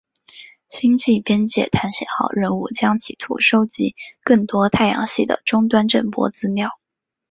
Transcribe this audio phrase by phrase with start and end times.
[0.67, 3.93] 星际边界探险号任务将企图收集
[4.23, 6.79] 更多太阳系的终端震波资料。